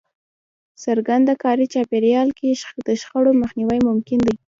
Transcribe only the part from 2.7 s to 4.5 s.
د شخړو مخنيوی ممکن دی؟